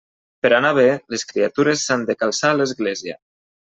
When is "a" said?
2.57-2.61